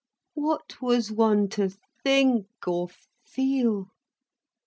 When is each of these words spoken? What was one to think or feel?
What 0.33 0.81
was 0.81 1.11
one 1.11 1.47
to 1.49 1.69
think 2.03 2.47
or 2.67 2.89
feel? 3.23 3.91